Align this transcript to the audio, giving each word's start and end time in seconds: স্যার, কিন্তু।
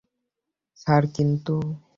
স্যার, 0.77 1.03
কিন্তু। 1.15 1.55